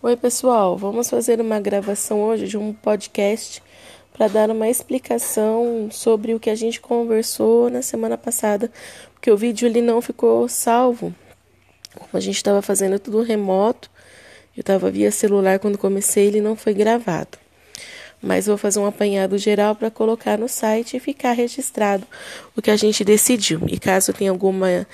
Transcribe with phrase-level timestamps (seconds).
[0.00, 0.76] Oi, pessoal.
[0.76, 3.60] Vamos fazer uma gravação hoje de um podcast
[4.12, 8.70] para dar uma explicação sobre o que a gente conversou na semana passada,
[9.12, 11.12] porque o vídeo ele não ficou salvo.
[11.96, 13.90] Como a gente estava fazendo tudo remoto,
[14.56, 17.36] eu estava via celular quando comecei, ele não foi gravado
[18.22, 22.06] mas vou fazer um apanhado geral para colocar no site e ficar registrado
[22.56, 23.62] o que a gente decidiu.
[23.68, 24.86] E caso tenha alguma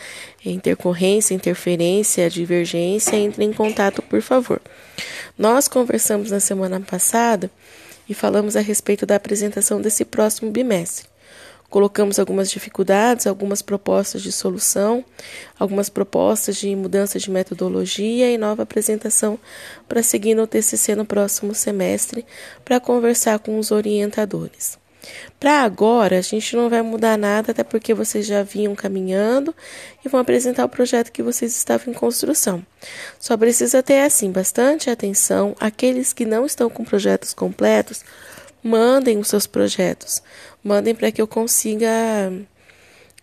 [0.44, 4.60] intercorrência, interferência, divergência, entre em contato, por favor.
[5.38, 7.50] Nós conversamos na semana passada
[8.08, 11.13] e falamos a respeito da apresentação desse próximo bimestre.
[11.74, 15.04] Colocamos algumas dificuldades, algumas propostas de solução,
[15.58, 19.36] algumas propostas de mudança de metodologia e nova apresentação
[19.88, 22.24] para seguir no TCC no próximo semestre,
[22.64, 24.78] para conversar com os orientadores.
[25.40, 29.52] Para agora, a gente não vai mudar nada, até porque vocês já vinham caminhando
[30.04, 32.64] e vão apresentar o projeto que vocês estavam em construção.
[33.18, 35.56] Só precisa ter, assim, bastante atenção.
[35.58, 38.04] Aqueles que não estão com projetos completos,
[38.64, 40.22] mandem os seus projetos.
[40.62, 42.32] Mandem para que eu consiga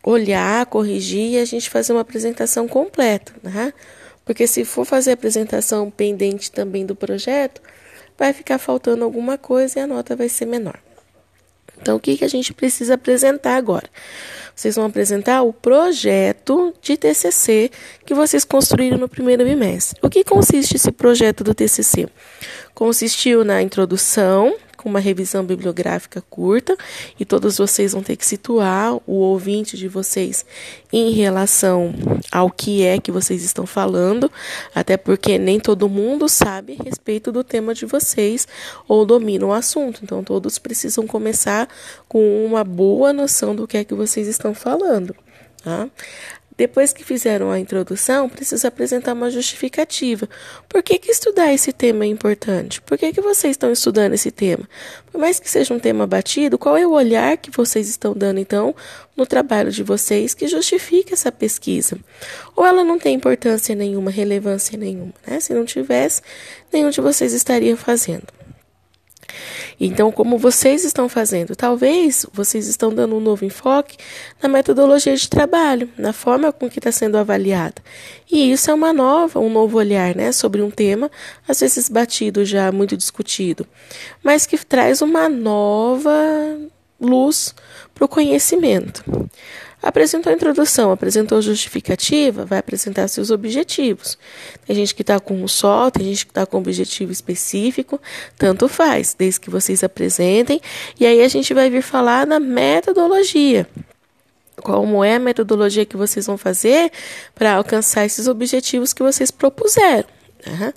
[0.03, 3.73] olhar, corrigir e a gente fazer uma apresentação completa, né?
[4.23, 7.59] Porque se for fazer a apresentação pendente também do projeto,
[8.17, 10.79] vai ficar faltando alguma coisa e a nota vai ser menor.
[11.81, 13.89] Então, o que, que a gente precisa apresentar agora?
[14.55, 17.71] Vocês vão apresentar o projeto de TCC
[18.05, 19.99] que vocês construíram no primeiro bimestre.
[20.03, 22.07] O que consiste esse projeto do TCC?
[22.75, 26.75] Consistiu na introdução, com uma revisão bibliográfica curta
[27.19, 30.43] e todos vocês vão ter que situar o ouvinte de vocês
[30.91, 31.93] em relação
[32.31, 34.31] ao que é que vocês estão falando,
[34.73, 38.47] até porque nem todo mundo sabe a respeito do tema de vocês
[38.87, 40.01] ou domina o assunto.
[40.03, 41.69] Então todos precisam começar
[42.07, 45.15] com uma boa noção do que é que vocês estão falando.
[45.63, 45.87] Tá?
[46.61, 50.29] Depois que fizeram a introdução, precisa apresentar uma justificativa.
[50.69, 52.79] Por que, que estudar esse tema é importante?
[52.83, 54.69] Por que, que vocês estão estudando esse tema?
[55.11, 58.39] Por mais que seja um tema batido, qual é o olhar que vocês estão dando,
[58.39, 58.75] então,
[59.17, 61.97] no trabalho de vocês que justifica essa pesquisa?
[62.55, 65.15] Ou ela não tem importância nenhuma, relevância nenhuma?
[65.25, 65.39] Né?
[65.39, 66.21] Se não tivesse,
[66.71, 68.27] nenhum de vocês estaria fazendo.
[69.79, 71.55] Então, como vocês estão fazendo?
[71.55, 73.97] Talvez vocês estão dando um novo enfoque
[74.41, 77.81] na metodologia de trabalho, na forma com que está sendo avaliada.
[78.31, 81.09] E isso é uma nova, um novo olhar, né, sobre um tema,
[81.47, 83.67] às vezes batido já, muito discutido,
[84.23, 86.11] mas que traz uma nova
[86.99, 87.53] luz
[87.93, 89.03] para o conhecimento.
[89.81, 94.17] Apresentou a introdução, apresentou a justificativa, vai apresentar seus objetivos.
[94.65, 97.99] Tem gente que está com um só, tem gente que está com um objetivo específico,
[98.37, 100.61] tanto faz, desde que vocês apresentem.
[100.99, 103.67] E aí a gente vai vir falar na metodologia.
[104.61, 106.91] Como é a metodologia que vocês vão fazer
[107.33, 110.05] para alcançar esses objetivos que vocês propuseram.
[110.45, 110.73] Uhum.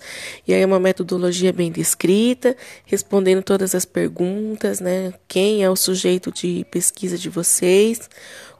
[0.47, 5.13] E aí uma metodologia bem descrita, respondendo todas as perguntas, né?
[5.27, 8.11] Quem é o sujeito de pesquisa de vocês,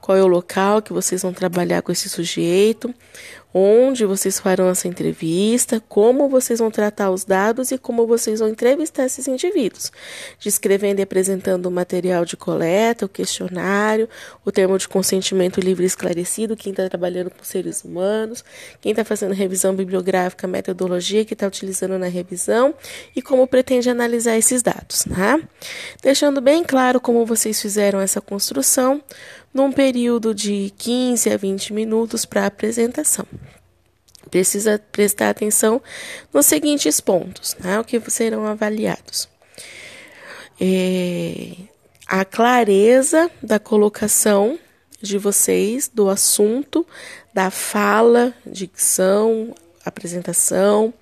[0.05, 2.93] qual é o local que vocês vão trabalhar com esse sujeito,
[3.51, 8.49] onde vocês farão essa entrevista, como vocês vão tratar os dados e como vocês vão
[8.49, 9.91] entrevistar esses indivíduos,
[10.39, 14.07] descrevendo e apresentando o material de coleta, o questionário,
[14.43, 18.45] o termo de consentimento livre esclarecido, quem está trabalhando com seres humanos,
[18.81, 22.75] quem está fazendo revisão bibliográfica, metodologia que está utilizando na revisão
[23.15, 25.39] e como pretende analisar esses dados, tá?
[26.03, 29.01] Deixando bem claro como vocês fizeram essa construção,
[29.55, 33.25] num período de 15 a 20 minutos para apresentação.
[34.29, 35.81] Precisa prestar atenção
[36.33, 39.29] nos seguintes pontos, né, o que serão avaliados.
[40.59, 41.53] É,
[42.05, 44.59] a clareza da colocação
[45.01, 46.85] de vocês do assunto,
[47.33, 49.55] da fala, dicção,
[49.85, 50.93] apresentação,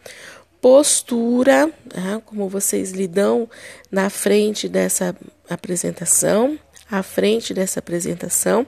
[0.61, 3.49] postura, né, como vocês lidam
[3.91, 5.15] na frente dessa
[5.49, 6.59] apresentação,
[6.99, 8.65] à frente dessa apresentação,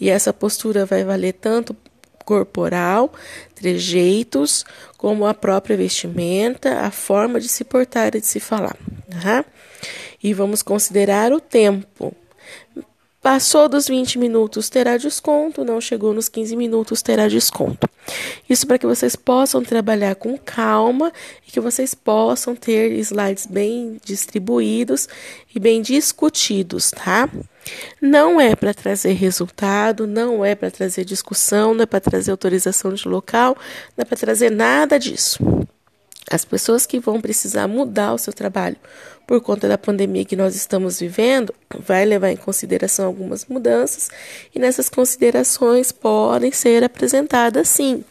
[0.00, 1.76] e essa postura vai valer tanto
[2.24, 3.12] corporal,
[3.54, 4.64] trejeitos,
[4.96, 8.76] como a própria vestimenta, a forma de se portar e de se falar.
[9.22, 9.44] Tá?
[10.22, 12.14] E vamos considerar o tempo.
[13.26, 15.64] Passou dos 20 minutos, terá desconto.
[15.64, 17.90] Não chegou nos 15 minutos, terá desconto.
[18.48, 21.12] Isso para que vocês possam trabalhar com calma
[21.44, 25.08] e que vocês possam ter slides bem distribuídos
[25.52, 27.28] e bem discutidos, tá?
[28.00, 32.94] Não é para trazer resultado, não é para trazer discussão, não é para trazer autorização
[32.94, 33.56] de local,
[33.96, 35.40] não é para trazer nada disso.
[36.30, 38.76] As pessoas que vão precisar mudar o seu trabalho
[39.26, 44.08] por conta da pandemia que nós estamos vivendo, vai levar em consideração algumas mudanças
[44.54, 48.04] e nessas considerações podem ser apresentadas sim.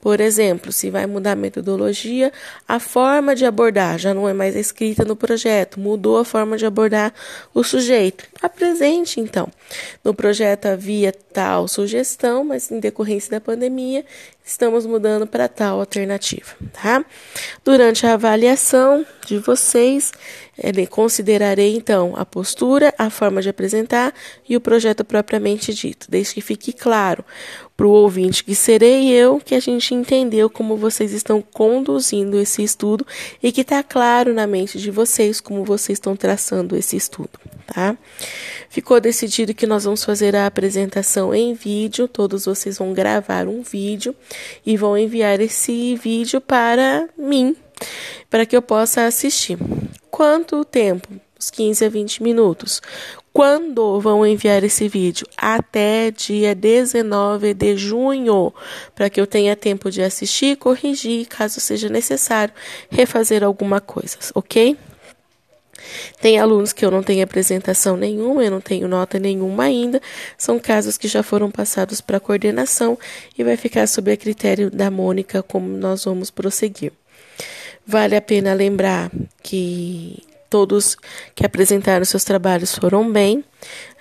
[0.00, 2.32] Por exemplo, se vai mudar a metodologia,
[2.66, 6.64] a forma de abordar já não é mais escrita no projeto, mudou a forma de
[6.64, 7.12] abordar
[7.52, 8.24] o sujeito.
[8.40, 9.48] Apresente então.
[10.02, 14.04] No projeto havia tal sugestão, mas em decorrência da pandemia,
[14.44, 17.04] estamos mudando para tal alternativa, tá?
[17.62, 20.12] Durante a avaliação de vocês,
[20.90, 24.12] considerarei então a postura, a forma de apresentar
[24.48, 27.24] e o projeto propriamente dito, desde que fique claro
[27.76, 32.62] para o ouvinte que serei eu, que a gente entendeu como vocês estão conduzindo esse
[32.62, 33.06] estudo
[33.42, 37.30] e que está claro na mente de vocês como vocês estão traçando esse estudo,
[37.66, 37.96] tá?
[38.68, 43.62] Ficou decidido que nós vamos fazer a apresentação em vídeo, todos vocês vão gravar um
[43.62, 44.14] vídeo
[44.66, 47.56] e vão enviar esse vídeo para mim,
[48.30, 49.58] para que eu possa assistir.
[50.10, 51.08] Quanto tempo?
[51.38, 52.80] Uns 15 a 20 minutos.
[53.32, 55.26] Quando vão enviar esse vídeo?
[55.36, 58.52] Até dia 19 de junho,
[58.94, 62.52] para que eu tenha tempo de assistir, corrigir, caso seja necessário,
[62.90, 64.76] refazer alguma coisa, ok?
[66.20, 70.00] Tem alunos que eu não tenho apresentação nenhuma, eu não tenho nota nenhuma ainda.
[70.36, 72.98] São casos que já foram passados para coordenação
[73.38, 76.92] e vai ficar sob a critério da Mônica como nós vamos prosseguir.
[77.90, 79.10] Vale a pena lembrar
[79.42, 80.96] que todos
[81.34, 83.44] que apresentaram seus trabalhos foram bem,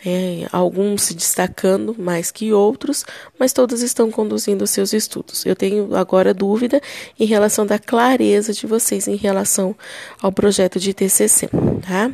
[0.05, 3.05] é, alguns se destacando mais que outros,
[3.37, 5.45] mas todos estão conduzindo seus estudos.
[5.45, 6.81] Eu tenho agora dúvida
[7.19, 9.75] em relação da clareza de vocês em relação
[10.21, 11.49] ao projeto de TCC,
[11.85, 12.11] tá?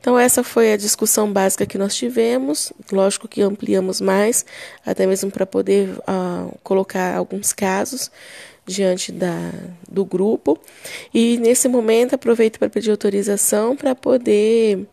[0.00, 2.72] Então essa foi a discussão básica que nós tivemos.
[2.90, 4.44] Lógico que ampliamos mais,
[4.84, 8.10] até mesmo para poder uh, colocar alguns casos
[8.64, 9.52] diante da,
[9.90, 10.58] do grupo.
[11.12, 14.86] E nesse momento aproveito para pedir autorização para poder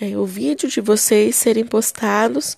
[0.00, 2.56] é, o vídeo de vocês serem postados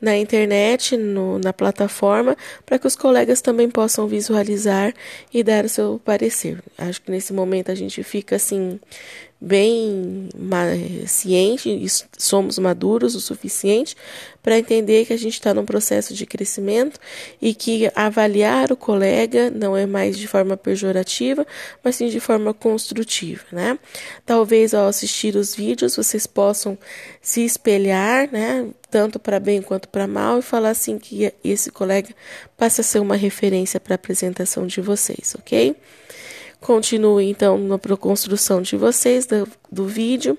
[0.00, 4.94] na internet, no, na plataforma, para que os colegas também possam visualizar
[5.34, 6.62] e dar o seu parecer.
[6.76, 8.78] Acho que nesse momento a gente fica assim
[9.40, 10.28] bem
[11.06, 11.86] ciente
[12.16, 13.96] somos maduros o suficiente
[14.42, 16.98] para entender que a gente está num processo de crescimento
[17.40, 21.46] e que avaliar o colega não é mais de forma pejorativa,
[21.84, 23.78] mas sim de forma construtiva, né?
[24.26, 26.76] Talvez ao assistir os vídeos vocês possam
[27.20, 28.66] se espelhar, né?
[28.90, 32.08] Tanto para bem quanto para mal e falar assim que esse colega
[32.56, 35.76] passa a ser uma referência para a apresentação de vocês, ok?
[36.60, 40.36] Continue então na construção de vocês do, do vídeo.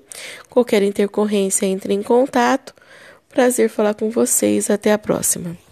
[0.50, 2.74] Qualquer intercorrência, entre em contato.
[3.30, 4.69] Prazer falar com vocês.
[4.69, 5.69] Até a próxima.